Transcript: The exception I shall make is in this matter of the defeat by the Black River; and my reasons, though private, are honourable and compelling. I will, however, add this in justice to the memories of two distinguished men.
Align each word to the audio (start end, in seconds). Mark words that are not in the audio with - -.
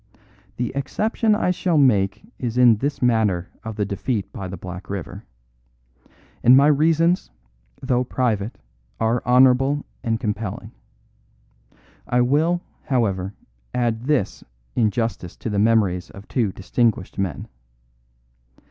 The 0.57 0.71
exception 0.75 1.35
I 1.35 1.51
shall 1.51 1.77
make 1.77 2.23
is 2.39 2.57
in 2.57 2.77
this 2.77 3.03
matter 3.03 3.49
of 3.63 3.75
the 3.75 3.85
defeat 3.85 4.33
by 4.33 4.47
the 4.47 4.57
Black 4.57 4.89
River; 4.89 5.25
and 6.41 6.57
my 6.57 6.65
reasons, 6.65 7.29
though 7.83 8.03
private, 8.03 8.57
are 8.99 9.21
honourable 9.27 9.85
and 10.03 10.19
compelling. 10.19 10.71
I 12.07 12.21
will, 12.21 12.61
however, 12.85 13.35
add 13.75 14.05
this 14.05 14.43
in 14.75 14.89
justice 14.89 15.37
to 15.37 15.51
the 15.51 15.59
memories 15.59 16.09
of 16.09 16.27
two 16.27 16.51
distinguished 16.51 17.19
men. 17.19 17.47